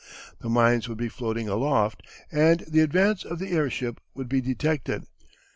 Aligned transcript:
The 0.39 0.49
mines 0.49 0.89
would 0.89 0.97
be 0.97 1.09
floating 1.09 1.47
aloft, 1.47 2.01
and 2.31 2.61
the 2.61 2.79
advance 2.79 3.23
of 3.23 3.37
the 3.37 3.49
airship 3.51 4.01
would 4.15 4.27
be 4.29 4.41
detected. 4.41 5.03